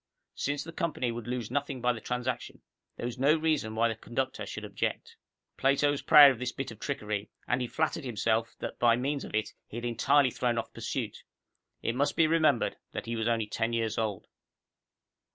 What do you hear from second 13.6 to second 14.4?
years old.